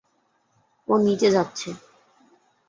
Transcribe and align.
ও 0.87 0.93
নিচে 1.05 1.29
যাচ্ছে! 1.35 1.69